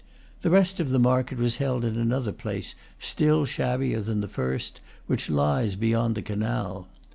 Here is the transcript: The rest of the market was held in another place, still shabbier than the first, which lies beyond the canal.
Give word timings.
The 0.41 0.49
rest 0.49 0.79
of 0.79 0.89
the 0.89 0.97
market 0.97 1.37
was 1.37 1.57
held 1.57 1.85
in 1.85 1.95
another 1.95 2.31
place, 2.31 2.73
still 2.97 3.45
shabbier 3.45 4.01
than 4.01 4.21
the 4.21 4.27
first, 4.27 4.81
which 5.05 5.29
lies 5.29 5.75
beyond 5.75 6.15
the 6.15 6.23
canal. 6.23 6.87